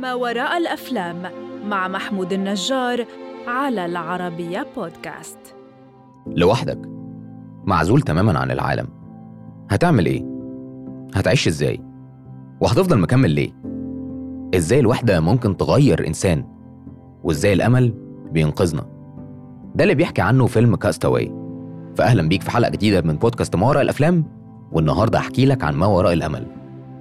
ما 0.00 0.14
وراء 0.14 0.56
الأفلام 0.58 1.16
مع 1.68 1.88
محمود 1.88 2.32
النجار 2.32 3.04
على 3.46 3.86
العربية 3.86 4.66
بودكاست 4.76 5.38
لوحدك 6.26 6.78
معزول 7.64 8.00
تماما 8.00 8.38
عن 8.38 8.50
العالم 8.50 8.86
هتعمل 9.70 10.06
إيه؟ 10.06 10.24
هتعيش 11.14 11.48
إزاي؟ 11.48 11.80
وهتفضل 12.60 12.98
مكمل 12.98 13.30
ليه؟ 13.30 13.52
إزاي 14.54 14.80
الوحدة 14.80 15.20
ممكن 15.20 15.56
تغير 15.56 16.06
إنسان؟ 16.06 16.44
وإزاي 17.24 17.52
الأمل 17.52 17.94
بينقذنا؟ 18.32 18.86
ده 19.74 19.84
اللي 19.84 19.94
بيحكي 19.94 20.22
عنه 20.22 20.46
فيلم 20.46 20.76
كاستاوي 20.76 21.39
فأهلا 22.00 22.28
بيك 22.28 22.42
في 22.42 22.50
حلقة 22.50 22.70
جديدة 22.70 23.00
من 23.00 23.16
بودكاست 23.16 23.56
ما 23.56 23.66
وراء 23.66 23.82
الأفلام 23.82 24.24
والنهاردة 24.72 25.18
أحكي 25.18 25.46
لك 25.46 25.64
عن 25.64 25.74
ما 25.74 25.86
وراء 25.86 26.12
الأمل. 26.12 26.46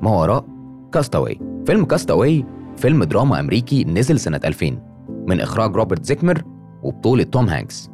ما 0.02 0.10
وراء 0.12 0.46
كاست 0.92 1.16
أواي 1.16 1.40
فيلم 1.66 1.86
كاست 1.86 2.16
أواي 2.16 2.46
فيلم 2.78 3.04
دراما 3.04 3.40
أمريكي 3.40 3.84
نزل 3.84 4.20
سنة 4.20 4.40
2000 4.46 4.78
من 5.28 5.42
إخراج 5.42 5.76
روبرت 5.76 6.06
زيميكس 6.06 6.44
وبطولة 6.84 7.24
توم 7.24 7.50
هانكس. 7.50 7.90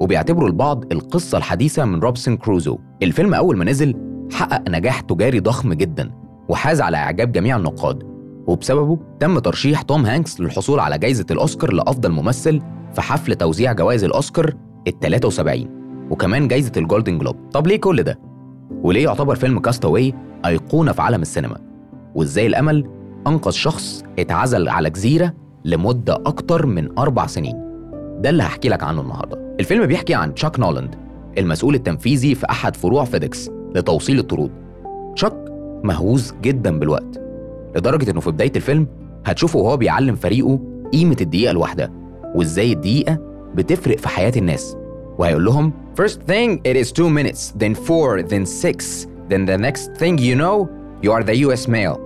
وبيعتبروا 0.00 0.48
البعض 0.48 0.92
القصة 0.92 1.38
الحديثة 1.38 1.84
من 1.84 2.00
روبنسون 2.00 2.36
كروزو. 2.36 2.78
الفيلم 3.02 3.34
أول 3.34 3.56
ما 3.56 3.64
نزل 3.64 3.94
حقق 4.32 4.68
نجاح 4.68 5.00
تجاري 5.00 5.40
ضخم 5.40 5.72
جدا 5.72 6.10
وحاز 6.48 6.80
على 6.80 6.96
إعجاب 6.96 7.32
جميع 7.32 7.56
النقاد. 7.56 8.02
وبسببه 8.46 8.98
تم 9.20 9.38
ترشيح 9.38 9.82
توم 9.82 10.06
هانكس 10.06 10.40
للحصول 10.40 10.80
على 10.80 10.98
جائزة 10.98 11.26
الأوسكار 11.30 11.72
لأفضل 11.72 12.10
ممثل 12.10 12.60
في 12.94 13.00
حفل 13.00 13.34
توزيع 13.34 13.72
جوائز 13.72 14.04
الأوسكار 14.04 14.54
ال 14.88 14.98
73 14.98 15.85
وكمان 16.10 16.48
جائزة 16.48 16.72
الجولدن 16.76 17.18
جلوب 17.18 17.36
طب 17.52 17.66
ليه 17.66 17.80
كل 17.80 18.02
ده؟ 18.02 18.18
وليه 18.82 19.04
يعتبر 19.04 19.34
فيلم 19.34 19.58
كاستاوي 19.58 20.14
أيقونة 20.46 20.92
في 20.92 21.02
عالم 21.02 21.22
السينما؟ 21.22 21.56
وإزاي 22.14 22.46
الأمل 22.46 22.86
أنقذ 23.26 23.50
شخص 23.50 24.04
اتعزل 24.18 24.68
على 24.68 24.90
جزيرة 24.90 25.32
لمدة 25.64 26.14
أكتر 26.14 26.66
من 26.66 26.98
أربع 26.98 27.26
سنين؟ 27.26 27.54
ده 28.20 28.30
اللي 28.30 28.42
هحكي 28.42 28.68
لك 28.68 28.82
عنه 28.82 29.00
النهاردة. 29.00 29.54
الفيلم 29.60 29.86
بيحكي 29.86 30.14
عن 30.14 30.34
تشاك 30.34 30.60
نولاند 30.60 30.94
المسؤول 31.38 31.74
التنفيذي 31.74 32.34
في 32.34 32.50
أحد 32.50 32.76
فروع 32.76 33.04
فيديكس 33.04 33.50
لتوصيل 33.74 34.18
الطرود. 34.18 34.50
تشاك 35.16 35.32
مهووس 35.84 36.32
جدا 36.42 36.78
بالوقت 36.78 37.20
لدرجة 37.76 38.10
إنه 38.10 38.20
في 38.20 38.30
بداية 38.30 38.52
الفيلم 38.56 38.86
هتشوفه 39.26 39.58
وهو 39.58 39.76
بيعلم 39.76 40.14
فريقه 40.14 40.60
قيمة 40.92 41.16
الدقيقة 41.20 41.50
الواحدة 41.50 41.92
وإزاي 42.34 42.72
الدقيقة 42.72 43.18
بتفرق 43.54 43.98
في 43.98 44.08
حياة 44.08 44.32
الناس. 44.36 44.76
وهيقول 45.18 45.44
لهم 45.44 45.72
First 46.00 46.18
thing 46.28 46.60
it 46.68 46.76
is 46.76 46.92
two 46.92 47.08
minutes 47.08 47.52
then 47.62 47.74
four 47.74 48.22
then 48.22 48.44
six 48.64 49.06
then 49.30 49.46
the 49.46 49.58
next 49.58 49.84
thing 50.00 50.18
you 50.18 50.34
know 50.42 50.68
you 51.02 51.10
are 51.12 51.22
the 51.24 51.36
US 51.46 51.68
mail. 51.68 51.98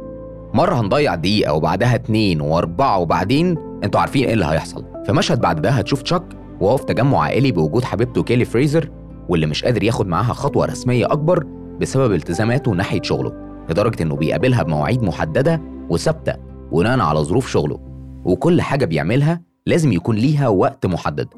مرة 0.55 0.80
هنضيع 0.80 1.14
دقيقة 1.14 1.52
وبعدها 1.52 1.94
اتنين 1.94 2.41
وأربعة 2.41 2.98
وبعدين 2.98 3.58
أنتوا 3.84 4.00
عارفين 4.00 4.25
إيه 4.25 4.33
اللي 4.33 4.44
هيحصل. 4.44 4.84
في 5.06 5.12
مشهد 5.12 5.41
بعد 5.41 5.62
ده 5.62 5.70
هتشوف 5.70 6.02
تشاك 6.02 6.22
وهو 6.61 6.77
في 6.77 6.84
تجمع 6.84 7.20
عائلي 7.20 7.52
بوجود 7.52 7.84
حبيبته 7.84 8.22
كيلي 8.22 8.44
فريزر 8.44 8.91
واللي 9.28 9.47
مش 9.47 9.64
قادر 9.64 9.83
ياخد 9.83 10.06
معاها 10.06 10.33
خطوة 10.33 10.67
رسمية 10.67 11.06
أكبر 11.06 11.47
بسبب 11.80 12.12
التزاماته 12.12 12.70
ناحية 12.72 13.02
شغله 13.02 13.33
لدرجة 13.70 14.02
إنه 14.02 14.17
بيقابلها 14.17 14.62
بمواعيد 14.62 15.02
محددة 15.02 15.61
وثابتة 15.91 16.34
بناء 16.72 17.00
على 17.00 17.20
ظروف 17.20 17.48
شغله. 17.48 17.80
وكل 18.24 18.61
حاجة 18.62 18.84
بيعملها 18.84 19.41
لازم 19.67 19.92
يكون 19.92 20.17
ليها 20.17 20.48
وقت 20.48 20.86
محدد. 20.86 21.28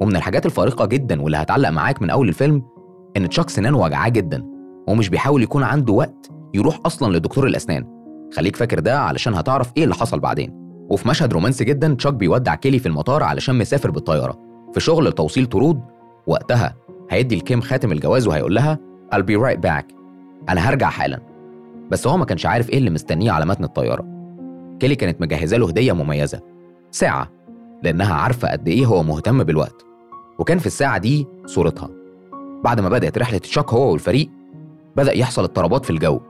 ومن 0.00 0.16
الحاجات 0.16 0.46
الفارقة 0.46 0.86
جدا 0.86 1.22
واللي 1.22 1.36
هتعلق 1.36 1.68
معاك 1.68 2.02
من 2.02 2.10
أول 2.10 2.28
الفيلم 2.28 2.62
إن 3.16 3.28
تشاك 3.28 3.50
سنانه 3.50 3.78
وجعاه 3.78 4.08
جدا 4.08 4.44
ومش 4.88 5.08
بيحاول 5.08 5.42
يكون 5.42 5.62
عنده 5.62 5.92
وقت 5.92 6.30
يروح 6.54 6.80
أصلا 6.86 7.16
لدكتور 7.16 7.46
الأسنان. 7.46 7.86
خليك 8.36 8.56
فاكر 8.56 8.78
ده 8.80 9.00
علشان 9.00 9.34
هتعرف 9.34 9.72
إيه 9.76 9.84
اللي 9.84 9.94
حصل 9.94 10.20
بعدين. 10.20 10.50
وفي 10.90 11.08
مشهد 11.08 11.32
رومانسي 11.32 11.64
جدا 11.64 11.94
تشاك 11.94 12.14
بيودع 12.14 12.54
كيلي 12.54 12.78
في 12.78 12.86
المطار 12.86 13.22
علشان 13.22 13.58
مسافر 13.58 13.90
بالطيارة. 13.90 14.38
في 14.74 14.80
شغل 14.80 15.12
توصيل 15.12 15.46
طرود 15.46 15.80
وقتها 16.26 16.74
هيدي 17.10 17.36
لكيم 17.36 17.60
خاتم 17.60 17.92
الجواز 17.92 18.26
وهيقول 18.26 18.54
لها 18.54 18.78
I'll 19.14 19.18
be 19.18 19.40
right 19.42 19.60
back. 19.68 19.84
أنا 20.48 20.60
هرجع 20.60 20.88
حالا. 20.88 21.20
بس 21.90 22.06
هو 22.06 22.16
ما 22.16 22.24
كانش 22.24 22.46
عارف 22.46 22.70
إيه 22.70 22.78
اللي 22.78 22.90
مستنيه 22.90 23.30
على 23.30 23.46
متن 23.46 23.64
الطيارة. 23.64 24.04
كيلي 24.80 24.94
كانت 24.94 25.20
مجهزة 25.20 25.56
له 25.56 25.68
هدية 25.68 25.92
مميزة. 25.92 26.40
ساعة 26.90 27.28
لأنها 27.82 28.14
عارفة 28.14 28.48
قد 28.48 28.68
إيه 28.68 28.86
هو 28.86 29.02
مهتم 29.02 29.44
بالوقت. 29.44 29.89
وكان 30.40 30.58
في 30.58 30.66
الساعة 30.66 30.98
دي 30.98 31.26
صورتها. 31.46 31.90
بعد 32.64 32.80
ما 32.80 32.88
بدأت 32.88 33.18
رحلة 33.18 33.38
تشاك 33.38 33.72
هو 33.72 33.92
والفريق 33.92 34.30
بدأ 34.96 35.12
يحصل 35.12 35.42
اضطرابات 35.42 35.84
في 35.84 35.90
الجو 35.90 36.20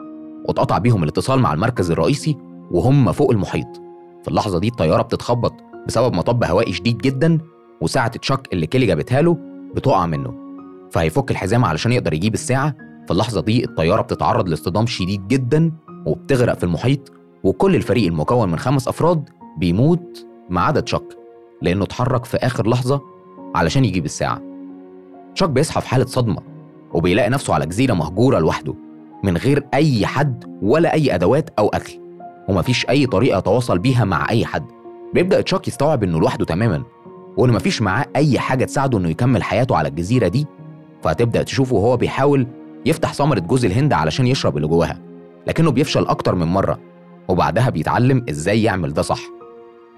واتقطع 0.48 0.78
بيهم 0.78 1.02
الاتصال 1.02 1.40
مع 1.40 1.52
المركز 1.54 1.90
الرئيسي 1.90 2.36
وهم 2.70 3.12
فوق 3.12 3.30
المحيط. 3.30 3.66
في 4.22 4.28
اللحظة 4.28 4.58
دي 4.58 4.68
الطيارة 4.68 5.02
بتتخبط 5.02 5.54
بسبب 5.86 6.14
مطب 6.14 6.44
هوائي 6.44 6.72
شديد 6.72 6.98
جدا 6.98 7.38
وساعة 7.80 8.08
تشاك 8.08 8.48
اللي 8.52 8.66
كيلي 8.66 8.86
جابتها 8.86 9.22
له 9.22 9.36
بتقع 9.74 10.06
منه. 10.06 10.34
فهيفك 10.90 11.30
الحزام 11.30 11.64
علشان 11.64 11.92
يقدر 11.92 12.12
يجيب 12.14 12.34
الساعة. 12.34 12.74
في 13.06 13.10
اللحظة 13.10 13.40
دي 13.40 13.64
الطيارة 13.64 14.02
بتتعرض 14.02 14.48
لاصطدام 14.48 14.86
شديد 14.86 15.28
جدا 15.28 15.72
وبتغرق 16.06 16.54
في 16.54 16.64
المحيط 16.64 17.12
وكل 17.44 17.76
الفريق 17.76 18.06
المكون 18.06 18.50
من 18.50 18.58
خمس 18.58 18.88
أفراد 18.88 19.28
بيموت 19.58 20.26
ما 20.50 20.60
عدا 20.60 20.80
تشاك 20.80 21.16
لأنه 21.62 21.84
اتحرك 21.84 22.24
في 22.24 22.36
آخر 22.36 22.68
لحظة 22.68 23.00
علشان 23.54 23.84
يجيب 23.84 24.04
الساعة. 24.04 24.40
تشاك 25.34 25.50
بيصحى 25.50 25.80
في 25.80 25.88
حالة 25.88 26.06
صدمة 26.06 26.38
وبيلاقي 26.92 27.30
نفسه 27.30 27.54
على 27.54 27.66
جزيرة 27.66 27.94
مهجورة 27.94 28.38
لوحده 28.38 28.74
من 29.24 29.36
غير 29.36 29.66
أي 29.74 30.06
حد 30.06 30.58
ولا 30.62 30.92
أي 30.94 31.14
أدوات 31.14 31.50
أو 31.58 31.68
أكل 31.68 31.92
ومفيش 32.48 32.88
أي 32.88 33.06
طريقة 33.06 33.38
يتواصل 33.38 33.78
بيها 33.78 34.04
مع 34.04 34.30
أي 34.30 34.44
حد. 34.44 34.64
بيبدأ 35.14 35.40
تشاك 35.40 35.68
يستوعب 35.68 36.02
إنه 36.04 36.20
لوحده 36.20 36.44
تماما 36.44 36.82
وإن 37.36 37.52
مفيش 37.52 37.82
معاه 37.82 38.06
أي 38.16 38.38
حاجة 38.38 38.64
تساعده 38.64 38.98
إنه 38.98 39.08
يكمل 39.08 39.42
حياته 39.42 39.76
على 39.76 39.88
الجزيرة 39.88 40.28
دي. 40.28 40.46
فهتبدأ 41.02 41.42
تشوفه 41.42 41.76
وهو 41.76 41.96
بيحاول 41.96 42.46
يفتح 42.86 43.14
ثمرة 43.14 43.38
جوز 43.38 43.64
الهند 43.64 43.92
علشان 43.92 44.26
يشرب 44.26 44.56
اللي 44.56 44.68
جواها 44.68 44.98
لكنه 45.46 45.70
بيفشل 45.70 46.06
أكتر 46.06 46.34
من 46.34 46.46
مرة 46.46 46.78
وبعدها 47.28 47.70
بيتعلم 47.70 48.24
إزاي 48.30 48.62
يعمل 48.62 48.92
ده 48.92 49.02
صح. 49.02 49.20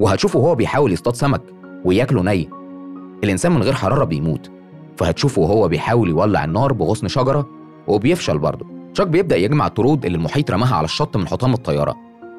وهتشوفه 0.01 0.39
وهو 0.39 0.55
بيحاول 0.55 0.93
يصطاد 0.93 1.15
سمك 1.15 1.43
وياكله 1.85 2.23
ني 2.23 2.49
الإنسان 3.25 3.53
من 3.53 3.63
غير 3.63 3.73
حرارة 3.73 4.05
بيموت 4.05 4.51
فهتشوفه 4.97 5.43
وهو 5.43 5.69
بيحاول 5.69 6.09
يولع 6.09 6.45
النار 6.45 6.73
بغصن 6.73 7.09
شجرة 7.09 7.49
وبيفشل 7.87 8.39
برضه. 8.39 8.67
تشاك 8.95 9.07
بيبدأ 9.07 9.37
يجمع 9.37 9.67
الطرود 9.67 10.05
اللي 10.05 10.17
المحيط 10.19 10.51
رماها 10.51 10.75
على 10.77 10.85
الشط 10.85 11.17
من 11.17 11.29
حطام 11.29 11.53
الطيارة 11.55 11.97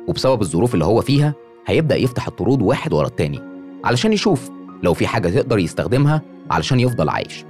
وبسبب 0.07 0.41
الظروف 0.41 0.73
اللي 0.73 0.85
هو 0.85 1.01
فيها 1.01 1.33
هيبدأ 1.67 1.95
يفتح 1.95 2.27
الطرود 2.27 2.61
واحد 2.61 2.94
ورا 2.94 3.07
التاني 3.07 3.39
علشان 3.83 4.13
يشوف 4.13 4.49
لو 4.83 4.94
في 4.94 5.07
حاجة 5.07 5.29
تقدر 5.29 5.59
يستخدمها 5.59 6.21
علشان 6.51 6.79
يفضل 6.79 7.09
عايش 7.09 7.45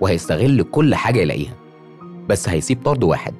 وهيستغل 0.00 0.62
كل 0.62 0.94
حاجة 0.94 1.20
يلاقيها. 1.20 1.54
بس 2.28 2.48
هيسيب 2.48 2.82
طرد 2.84 3.04
واحد 3.04 3.34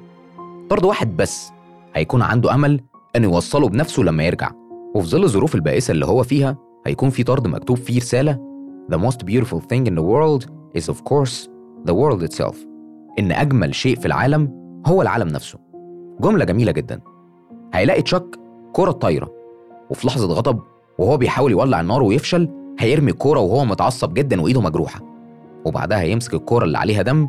طرد 0.69 0.85
واحد 0.85 1.17
بس 1.17 1.49
هيكون 1.95 2.21
عنده 2.21 2.53
أمل 2.53 2.81
إنه 3.15 3.27
يوصله 3.27 3.69
بنفسه 3.69 4.03
لما 4.03 4.23
يرجع 4.23 4.51
وفي 4.95 5.07
ظل 5.07 5.23
الظروف 5.23 5.55
البائسة 5.55 5.91
اللي 5.91 6.05
هو 6.05 6.23
فيها 6.23 6.57
هيكون 6.85 7.09
في 7.09 7.23
طرد 7.23 7.47
مكتوب 7.47 7.77
فيه 7.77 7.97
رسالة 7.99 8.39
The 8.89 8.97
most 8.97 9.25
beautiful 9.25 9.59
thing 9.59 9.85
in 9.85 9.95
the 9.95 10.05
world 10.13 10.47
is 10.73 10.87
of 10.87 11.03
course 11.03 11.49
the 11.85 11.93
world 11.93 12.23
itself. 12.23 12.55
إن 13.19 13.31
أجمل 13.31 13.75
شيء 13.75 13.95
في 13.99 14.05
العالم 14.05 14.51
هو 14.85 15.01
العالم 15.01 15.27
نفسه. 15.27 15.59
جملة 16.19 16.45
جميلة 16.45 16.71
جدا. 16.71 17.01
هيلاقي 17.73 18.01
تشاك 18.01 18.23
كرة 18.73 18.91
طايرة 18.91 19.31
وفي 19.89 20.07
لحظة 20.07 20.33
غضب 20.33 20.59
وهو 20.97 21.17
بيحاول 21.17 21.51
يولع 21.51 21.81
النار 21.81 22.03
ويفشل 22.03 22.49
هيرمي 22.79 23.11
الكورة 23.11 23.39
وهو 23.39 23.65
متعصب 23.65 24.13
جدا 24.13 24.41
وإيده 24.41 24.61
مجروحة. 24.61 25.01
وبعدها 25.65 26.01
هيمسك 26.01 26.33
الكورة 26.33 26.65
اللي 26.65 26.77
عليها 26.77 27.01
دم 27.01 27.27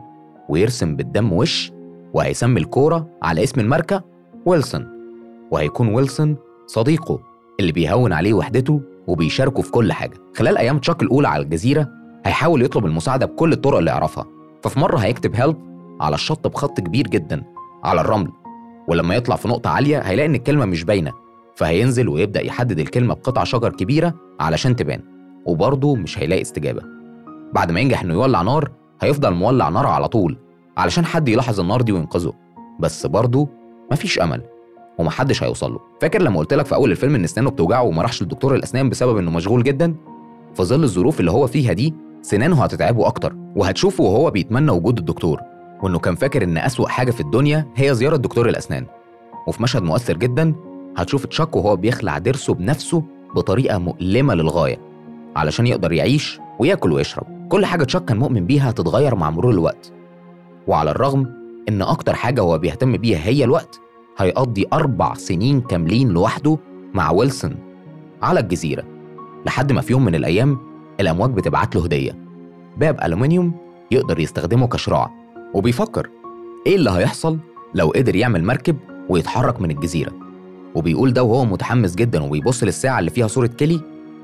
ويرسم 0.49 0.97
بالدم 0.97 1.33
وش 1.33 1.73
وهيسمي 2.15 2.61
الكورة 2.61 3.09
على 3.23 3.45
اسم 3.45 3.61
الماركة 3.61 4.05
ويلسون. 4.47 4.89
وهيكون 5.51 5.95
ويلسون 5.95 6.37
صديقه 6.67 7.21
اللي 7.61 7.73
بيهون 7.73 8.13
عليه 8.13 8.35
وحدته 8.35 8.81
وبيشاركه 9.09 9.63
في 9.63 9.71
كل 9.71 9.93
حاجة. 9.93 10.15
خلال 10.37 10.59
أيام 10.59 10.79
تشاك 10.79 11.03
الأولى 11.03 11.29
على 11.29 11.43
الجزيرة 11.43 11.89
هيحاول 12.25 12.63
يطلب 12.63 12.87
المساعدة 12.87 13.27
بكل 13.27 13.53
الطرق 13.53 13.79
اللي 13.79 13.91
يعرفها. 13.91 14.25
ففي 14.63 14.81
مرة 14.81 14.99
هيكتب 14.99 15.35
هيلب 15.35 15.57
على 16.01 16.15
الشط 16.15 16.47
بخط 16.47 16.81
كبير 16.81 17.07
جدا 17.07 17.43
على 17.85 18.01
الرمل. 18.01 18.29
ولما 18.89 19.15
يطلع 19.15 19.37
في 19.37 19.49
نقطة 19.49 19.71
عالية 19.71 19.99
هيلاقي 19.99 20.27
إن 20.27 20.35
الكلمة 20.35 20.65
مش 20.65 20.85
باينة. 20.85 21.13
فهينزل 21.57 22.09
ويبدأ 22.09 22.45
يحدد 22.45 22.79
الكلمة 22.79 23.15
بقطع 23.15 23.45
شجر 23.45 23.73
كبيرة 23.73 24.15
علشان 24.41 24.77
تبان. 24.77 25.01
وبرضه 25.47 25.95
مش 25.97 26.19
هيلاقي 26.19 26.43
استجابة. 26.43 26.83
بعد 27.53 27.73
ما 27.73 27.81
ينجح 27.81 28.03
إنه 28.03 28.15
يولع 28.15 28.43
نار 28.43 28.71
هيفضل 29.01 29.35
مولع 29.35 29.69
نار 29.69 29.87
على 29.87 30.09
طول 30.09 30.37
علشان 30.77 31.05
حد 31.05 31.29
يلاحظ 31.29 31.61
النار 31.61 31.83
دي 31.83 31.93
وينقذه. 31.93 32.33
بس 32.81 33.07
برضه 33.07 33.49
مفيش 33.93 34.19
أمل. 34.21 34.43
ومحدش 34.99 35.43
هيوصل 35.43 35.73
له. 35.73 35.81
فاكر 36.01 36.23
لما 36.23 36.39
قلت 36.39 36.55
لك 36.55 36.67
في 36.67 36.75
أول 36.75 36.91
الفيلم 36.91 37.15
إن 37.15 37.25
أسنانه 37.25 37.51
بتوجعه 37.51 37.83
وما 37.83 38.03
راحش 38.03 38.23
لدكتور 38.23 38.55
الأسنان 38.55 38.89
بسبب 38.89 39.17
إنه 39.17 39.31
مشغول 39.31 39.63
جدا؟ 39.63 39.95
في 40.55 40.63
ظل 40.63 40.85
الظروف 40.85 41.21
اللي 41.21 41.31
هو 41.31 41.47
فيها 41.47 41.73
دي 41.73 41.95
سنانه 42.23 42.63
هتتعبه 42.65 43.07
أكتر 43.07 43.35
وهتشوفه 43.57 44.05
وهو 44.05 44.31
بيتمنى 44.31 44.71
وجود 44.71 44.99
الدكتور. 44.99 45.41
وإنه 45.83 45.99
كان 45.99 46.15
فاكر 46.15 46.45
إن 46.45 46.59
أسوأ 46.59 46.89
حاجة 46.89 47.11
في 47.11 47.21
الدنيا 47.21 47.67
هي 47.77 47.95
زيارة 47.95 48.17
دكتور 48.17 48.49
الأسنان. 48.49 48.87
وفي 49.47 49.63
مشهد 49.63 49.83
مؤثر 49.83 50.17
جدا 50.17 50.55
هتشوف 50.97 51.27
تشاك 51.27 51.57
وهو 51.57 51.77
بيخلع 51.77 52.19
ضرسه 52.19 52.55
بنفسه 52.55 53.03
بطريقة 53.35 53.79
مؤلمة 53.79 54.35
للغاية 54.35 54.79
علشان 55.37 55.67
يقدر 55.67 55.93
يعيش 55.93 56.41
وياكل 56.59 56.93
ويشرب. 56.93 57.27
كل 57.49 57.67
حاجة 57.67 57.85
تشاك 57.85 58.05
كان 58.05 58.17
مؤمن 58.17 58.47
بيها 58.47 58.71
هتتغير 58.71 59.15
مع 59.15 59.31
مرور 59.31 59.53
الوقت. 59.53 59.93
وعلى 60.67 60.91
الرغم 60.91 61.27
إن 61.69 61.83
أكتر 61.83 62.15
حاجة 62.15 62.41
هو 62.41 62.59
بيهتم 62.59 62.97
بيها 62.97 63.19
هي 63.19 63.45
الوقت 63.45 63.81
هيقضي 64.19 64.67
أربع 64.73 65.15
سنين 65.15 65.61
كاملين 65.61 66.09
لوحده 66.09 66.59
مع 66.95 67.11
ويلسون 67.11 67.57
على 68.23 68.41
الجزيرة 68.41 68.85
لحد 69.47 69.73
ما 69.73 69.81
في 69.81 69.93
يوم 69.93 70.05
من 70.05 70.15
الأيام 70.15 70.59
الأمواج 71.01 71.31
بتبعت 71.31 71.77
له 71.77 71.85
هدية. 71.85 72.19
باب 72.77 73.01
ألومنيوم 73.05 73.53
يقدر 73.91 74.21
يستخدمه 74.21 74.67
كشراع 74.67 75.11
وبيفكر 75.55 76.11
إيه 76.67 76.77
اللي 76.77 76.91
هيحصل 76.91 77.39
لو 77.75 77.89
قدر 77.89 78.17
يعمل 78.17 78.45
مركب 78.45 78.77
ويتحرك 79.09 79.61
من 79.61 79.71
الجزيرة. 79.71 80.13
وبيقول 80.75 81.13
ده 81.13 81.23
وهو 81.23 81.45
متحمس 81.45 81.95
جدا 81.95 82.23
وبيبص 82.23 82.65
للساعة 82.65 82.99
اللي 82.99 83.11
فيها 83.11 83.27
صورة 83.27 83.47
كيلي 83.47 83.81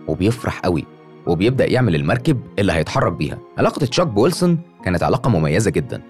وبيفرح 0.08 0.60
قوي 0.60 0.84
وبيبدأ 1.26 1.72
يعمل 1.72 1.94
المركب 1.94 2.40
اللي 2.58 2.72
هيتحرك 2.72 3.12
بيها. 3.12 3.38
علاقة 3.58 3.78
تشاك 3.86 4.06
بويلسون 4.06 4.58
كانت 4.84 5.02
علاقة 5.02 5.30
مميزة 5.30 5.70
جدا. 5.70 6.02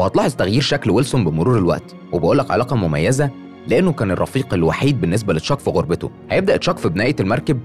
وهتلاحظ 0.00 0.34
تغيير 0.34 0.60
شكل 0.62 0.90
ويلسون 0.90 1.24
بمرور 1.24 1.58
الوقت 1.58 1.94
وبقول 2.12 2.38
لك 2.38 2.50
علاقة 2.50 2.76
مميزة 2.76 3.30
لأنه 3.68 3.92
كان 3.92 4.10
الرفيق 4.10 4.54
الوحيد 4.54 5.00
بالنسبة 5.00 5.34
لتشاك 5.34 5.58
في 5.58 5.70
غربته. 5.70 6.10
هيبدأ 6.30 6.56
تشاك 6.56 6.76
في 6.78 6.88
بناية 6.88 7.16
المركب 7.20 7.60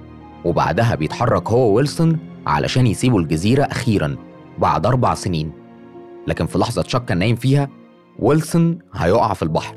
وبعدها 0.45 0.95
بيتحرك 0.95 1.49
هو 1.49 1.73
ويلسون 1.73 2.19
علشان 2.47 2.87
يسيبوا 2.87 3.19
الجزيرة 3.19 3.63
أخيرا 3.63 4.15
بعد 4.57 4.85
أربع 4.85 5.13
سنين. 5.13 5.51
لكن 6.27 6.45
في 6.45 6.57
لحظة 6.57 6.81
تشاك 6.81 7.05
كان 7.05 7.17
نايم 7.17 7.35
فيها 7.35 7.69
ويلسون 8.19 8.79
هيقع 8.93 9.33
في 9.33 9.43
البحر 9.43 9.75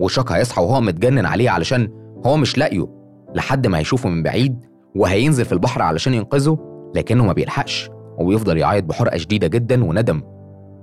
وشاك 0.00 0.32
هيصحى 0.32 0.62
وهو 0.62 0.80
متجنن 0.80 1.26
عليه 1.26 1.50
علشان 1.50 1.88
هو 2.26 2.36
مش 2.36 2.58
لاقيه 2.58 2.86
لحد 3.34 3.66
ما 3.66 3.78
هيشوفه 3.78 4.08
من 4.08 4.22
بعيد 4.22 4.56
وهينزل 4.94 5.44
في 5.44 5.52
البحر 5.52 5.82
علشان 5.82 6.14
ينقذه 6.14 6.58
لكنه 6.94 7.24
ما 7.24 7.32
بيلحقش 7.32 7.90
وبيفضل 8.18 8.58
يعيط 8.58 8.84
بحرقة 8.84 9.16
شديدة 9.16 9.46
جدا 9.46 9.84
وندم. 9.84 10.35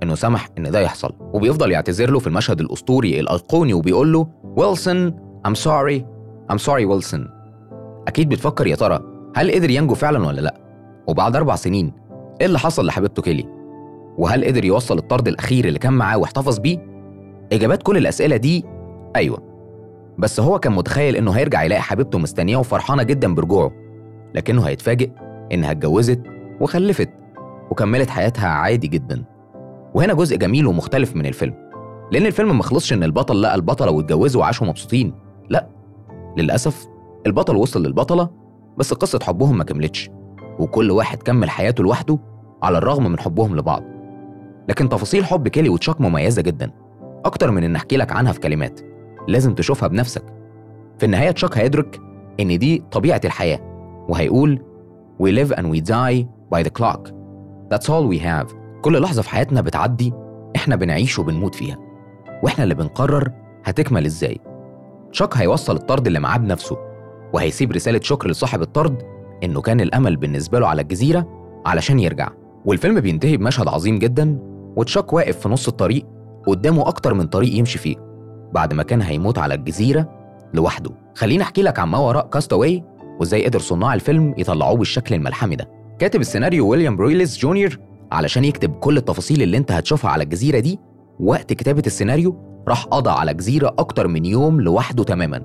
إنه 0.04 0.14
سمح 0.14 0.48
إن 0.58 0.70
ده 0.70 0.80
يحصل. 0.80 1.14
وبيفضل 1.20 1.70
يعتذر 1.70 2.10
له 2.10 2.18
في 2.18 2.26
المشهد 2.26 2.60
الأسطوري 2.60 3.20
الأيقوني 3.20 3.74
وبيقول 3.74 4.12
له 4.12 4.26
ويلسون 4.56 5.12
I'm 5.48 5.54
sorry 5.56 6.02
I'm 6.52 6.58
sorry 6.66 6.84
ويلسون 6.84 7.30
أكيد 8.08 8.28
بتفكر 8.28 8.66
يا 8.66 8.76
ترى 8.76 9.00
هل 9.36 9.50
قدر 9.50 9.70
ينجو 9.70 9.94
فعلا 9.94 10.26
ولا 10.26 10.40
لأ. 10.40 10.54
وبعد 11.08 11.36
أربع 11.36 11.56
سنين 11.56 11.92
إيه 12.40 12.46
اللي 12.46 12.58
حصل 12.58 12.86
لحبيبته 12.86 13.22
كيلي؟ 13.22 13.44
وهل 14.18 14.44
قدر 14.44 14.64
يوصل 14.64 14.98
الطرد 14.98 15.28
الأخير 15.28 15.64
اللي 15.64 15.78
كان 15.78 15.92
معاه 15.92 16.18
واحتفظ 16.18 16.58
بيه؟ 16.58 16.78
إجابات 17.52 17.82
كل 17.82 17.96
الأسئلة 17.96 18.36
دي 18.36 18.64
أيوة. 19.16 19.38
بس 20.18 20.40
هو 20.40 20.58
كان 20.58 20.72
متخيل 20.72 21.16
إنه 21.16 21.30
هيرجع 21.30 21.62
يلاقي 21.62 21.82
حبيبته 21.82 22.18
مستنياه 22.18 22.58
وفرحانة 22.58 23.02
جدا 23.02 23.34
برجوعه. 23.34 23.70
لكنه 24.34 24.62
هيتفاجئ 24.62 25.10
إنها 25.52 25.70
اتجوزت 25.70 26.20
وخلفت 26.60 27.10
وكملت 27.70 28.10
حياتها 28.10 28.48
عادي 28.48 28.88
جدا. 28.88 29.24
وهنا 29.94 30.14
جزء 30.14 30.36
جميل 30.36 30.66
ومختلف 30.66 31.16
من 31.16 31.26
الفيلم. 31.26 31.54
لأن 32.12 32.26
الفيلم 32.26 32.56
ما 32.56 32.62
خلصش 32.62 32.92
إن 32.92 33.04
البطل 33.04 33.42
لقى 33.42 33.54
البطلة 33.54 33.90
واتجوزوا 33.90 34.40
وعاشوا 34.40 34.66
مبسوطين. 34.66 35.14
لا 35.48 35.68
للأسف 36.36 36.86
البطل 37.26 37.56
وصل 37.56 37.86
للبطلة 37.86 38.30
بس 38.78 38.94
قصة 38.94 39.18
حبهم 39.22 39.58
ما 39.58 39.64
كملتش. 39.64 40.10
وكل 40.58 40.90
واحد 40.90 41.22
كمل 41.22 41.50
حياته 41.50 41.84
لوحده 41.84 42.18
على 42.62 42.78
الرغم 42.78 43.04
من 43.10 43.18
حبهم 43.18 43.56
لبعض. 43.56 43.82
لكن 44.68 44.88
تفاصيل 44.88 45.24
حب 45.24 45.48
كيلي 45.48 45.68
وتشاك 45.68 46.00
مميزة 46.00 46.42
جدا. 46.42 46.70
أكتر 47.24 47.50
من 47.50 47.64
إن 47.64 47.76
أحكي 47.76 47.96
لك 47.96 48.12
عنها 48.12 48.32
في 48.32 48.40
كلمات. 48.40 48.80
لازم 49.28 49.54
تشوفها 49.54 49.88
بنفسك. 49.88 50.24
في 50.98 51.06
النهاية 51.06 51.30
تشاك 51.30 51.58
هيدرك 51.58 52.00
إن 52.40 52.58
دي 52.58 52.82
طبيعة 52.90 53.20
الحياة. 53.24 53.58
وهيقول 54.08 54.62
We 55.22 55.26
live 55.26 55.52
and 55.52 55.66
we 55.70 55.80
die 55.80 56.26
by 56.54 56.62
the 56.62 56.70
clock. 56.70 57.02
That's 57.70 57.88
all 57.88 58.04
we 58.12 58.18
have. 58.18 58.63
كل 58.84 59.00
لحظة 59.00 59.22
في 59.22 59.28
حياتنا 59.30 59.60
بتعدي 59.60 60.12
إحنا 60.56 60.76
بنعيش 60.76 61.18
وبنموت 61.18 61.54
فيها 61.54 61.78
وإحنا 62.42 62.64
اللي 62.64 62.74
بنقرر 62.74 63.32
هتكمل 63.64 64.04
إزاي. 64.04 64.40
تشاك 65.12 65.36
هيوصل 65.36 65.76
الطرد 65.76 66.06
اللي 66.06 66.20
معاه 66.20 66.38
بنفسه 66.38 66.76
وهيسيب 67.32 67.72
رسالة 67.72 68.00
شكر 68.02 68.28
لصاحب 68.28 68.62
الطرد 68.62 69.02
إنه 69.44 69.60
كان 69.60 69.80
الأمل 69.80 70.16
بالنسبة 70.16 70.58
له 70.60 70.66
على 70.66 70.82
الجزيرة 70.82 71.28
علشان 71.66 72.00
يرجع. 72.00 72.28
والفيلم 72.64 73.00
بينتهي 73.00 73.36
بمشهد 73.36 73.68
عظيم 73.68 73.98
جدا 73.98 74.38
وتشاك 74.76 75.12
واقف 75.12 75.38
في 75.38 75.48
نص 75.48 75.68
الطريق 75.68 76.06
قدامه 76.46 76.88
أكتر 76.88 77.14
من 77.14 77.26
طريق 77.26 77.54
يمشي 77.58 77.78
فيه 77.78 77.96
بعد 78.52 78.72
ما 78.74 78.82
كان 78.82 79.02
هيموت 79.02 79.38
على 79.38 79.54
الجزيرة 79.54 80.08
لوحده. 80.54 80.90
خليني 81.14 81.42
أحكي 81.42 81.62
لك 81.62 81.78
عن 81.78 81.88
ما 81.88 81.98
وراء 81.98 82.26
كاست 82.26 82.55
أواي 82.55 82.84
وإزاي 83.20 83.46
قدر 83.46 83.58
صناع 83.60 83.94
الفيلم 83.94 84.34
يطلعوه 84.38 84.76
بالشكل 84.76 85.14
الملحمي 85.14 85.56
ده. 85.56 85.68
كاتب 85.98 86.20
السيناريو 86.20 86.68
ويليام 86.68 86.96
برويلز 86.96 87.38
جونيور 87.38 87.78
علشان 88.14 88.44
يكتب 88.44 88.70
كل 88.74 88.96
التفاصيل 88.96 89.42
اللي 89.42 89.56
انت 89.56 89.72
هتشوفها 89.72 90.10
على 90.10 90.24
الجزيرة 90.24 90.58
دي 90.58 90.78
وقت 91.20 91.52
كتابة 91.52 91.82
السيناريو 91.86 92.36
راح 92.68 92.84
قضى 92.84 93.10
على 93.10 93.34
جزيرة 93.34 93.74
أكتر 93.78 94.08
من 94.08 94.24
يوم 94.24 94.60
لوحده 94.60 95.04
تماما 95.04 95.42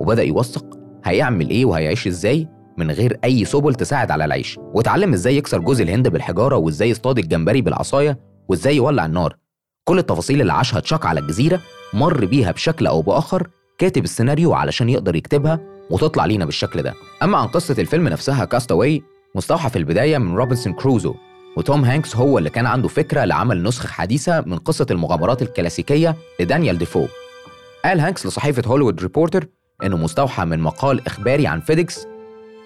وبدأ 0.00 0.22
يوثق 0.22 0.78
هيعمل 1.04 1.50
إيه 1.50 1.64
وهيعيش 1.64 2.06
إزاي 2.06 2.48
من 2.78 2.90
غير 2.90 3.18
أي 3.24 3.44
سبل 3.44 3.74
تساعد 3.74 4.10
على 4.10 4.24
العيش 4.24 4.58
واتعلم 4.74 5.12
إزاي 5.12 5.36
يكسر 5.36 5.58
جوز 5.58 5.80
الهند 5.80 6.08
بالحجارة 6.08 6.56
وإزاي 6.56 6.90
يصطاد 6.90 7.18
الجمبري 7.18 7.60
بالعصاية 7.62 8.18
وإزاي 8.48 8.76
يولع 8.76 9.06
النار. 9.06 9.36
كل 9.84 9.98
التفاصيل 9.98 10.40
اللي 10.40 10.52
عاشها 10.52 10.80
تشاك 10.80 11.06
على 11.06 11.20
الجزيرة 11.20 11.60
مر 11.94 12.24
بيها 12.24 12.52
بشكل 12.52 12.86
أو 12.86 13.02
بآخر 13.02 13.48
كاتب 13.78 14.04
السيناريو 14.04 14.52
علشان 14.52 14.88
يقدر 14.88 15.16
يكتبها 15.16 15.60
وتطلع 15.90 16.24
لينا 16.26 16.44
بالشكل 16.44 16.82
ده. 16.82 16.94
أما 17.22 17.38
عن 17.38 17.46
قصة 17.48 17.74
الفيلم 17.78 18.08
نفسها 18.08 18.44
كاست 18.44 18.73
أواي 18.73 19.02
مستوحى 19.36 19.70
في 19.70 19.78
البداية 19.78 20.18
من 20.18 20.34
روبنسون 20.34 20.72
كروزو. 20.72 21.14
وتوم 21.56 21.84
هانكس 21.84 22.16
هو 22.16 22.38
اللي 22.38 22.50
كان 22.50 22.66
عنده 22.66 22.88
فكرة 22.88 23.24
لعمل 23.24 23.62
نسخة 23.62 23.88
حديثة 23.88 24.40
من 24.40 24.58
قصة 24.58 24.86
المغامرات 24.90 25.42
الكلاسيكية 25.42 26.16
لدانيال 26.40 26.78
ديفو. 26.78 27.06
قال 27.84 28.00
هانكس 28.00 28.26
لصحيفة 28.26 28.62
هوليوود 28.66 29.00
ريبورتر 29.00 29.46
إنه 29.84 29.96
مستوحى 29.96 30.44
من 30.44 30.60
مقال 30.60 31.06
إخباري 31.06 31.46
عن 31.46 31.60
فيديكس. 31.60 32.06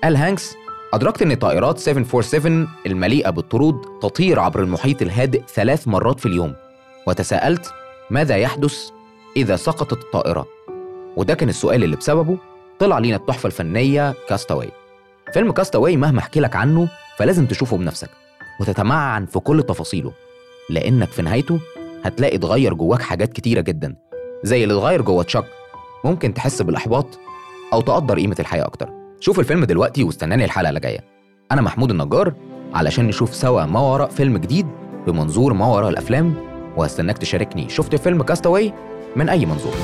قال 0.05 0.17
هانكس 0.17 0.55
أدركت 0.95 1.23
أن 1.23 1.35
طائرات 1.35 1.79
747 1.79 2.69
المليئة 2.87 3.31
بالطرود 3.31 3.81
تطير 4.03 4.41
عبر 4.41 4.63
المحيط 4.63 5.03
الهادئ 5.03 5.43
ثلاث 5.55 5.89
مرات 5.89 6.21
في 6.21 6.27
اليوم 6.27 6.55
وتساءلت 7.07 7.73
ماذا 8.11 8.37
يحدث 8.37 8.91
إذا 9.37 9.57
سقطت 9.57 9.93
الطائرة؟ 9.93 10.47
وده 11.17 11.35
كان 11.35 11.49
السؤال 11.49 11.85
اللي 11.85 11.97
بسببه 11.97 12.39
طلع 12.79 12.99
لينا 12.99 13.17
التحفة 13.17 13.47
الفنية 13.47 14.15
كاستاوي 14.29 14.69
فيلم 15.33 15.53
كاستاوي 15.53 15.97
مهما 15.97 16.19
أحكي 16.19 16.41
لك 16.41 16.57
عنه 16.57 16.89
فلازم 17.19 17.47
تشوفه 17.47 17.77
بنفسك. 17.77 18.11
وتتمعن 18.61 19.27
في 19.27 19.39
كل 19.39 19.63
تفاصيله 19.63 20.13
لأنك 20.71 21.09
في 21.09 21.23
نهايته 21.23 21.61
هتلاقي 22.05 22.37
اتغير 22.37 22.75
جواك 22.75 23.03
حاجات 23.03 23.33
كتيرة 23.33 23.61
جدا 23.61 23.97
زي 24.43 24.63
اللي 24.65 24.75
اتغير 24.75 25.03
جوا 25.03 25.23
تشاك. 25.23 25.45
ممكن 26.05 26.35
تحس 26.35 26.63
بالإحباط 26.63 27.07
أو 27.73 27.81
تقدر 27.81 28.19
قيمة 28.19 28.37
الحياة 28.41 28.65
أكتر. 28.65 28.91
شوف 29.21 29.39
الفيلم 29.39 29.65
دلوقتي 29.65 30.05
واستناني 30.05 30.45
الحلقة 30.45 30.69
اللي 30.69 30.81
جاية. 30.81 31.05
أنا 31.53 31.63
محمود 31.63 31.91
النجار 31.91 32.35
علشان 32.75 33.07
نشوف 33.07 33.35
سوا 33.35 33.65
ما 33.65 33.81
وراء 33.81 34.09
فيلم 34.09 34.39
جديد 34.39 34.67
بمنظور 35.07 35.53
ما 35.53 35.67
وراء 35.67 35.89
الأفلام 35.91 36.35
وهستناك 36.77 37.19
تشاركني 37.19 37.69
شفت 37.69 37.95
فيلم 37.95 38.23
كاستاوي 38.23 38.73
من 39.17 39.29
أي 39.29 39.47
منظور. 39.47 39.75